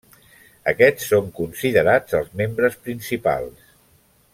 Aquests 0.71 1.05
són 1.11 1.27
considerats 1.41 2.19
els 2.21 2.35
membres 2.43 2.81
principals. 2.89 3.73